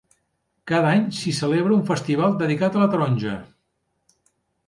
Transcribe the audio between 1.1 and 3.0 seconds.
s'hi celebra un festival dedicat a la